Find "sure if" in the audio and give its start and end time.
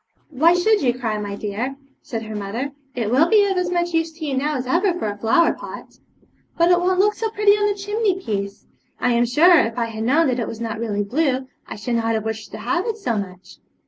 9.27-9.77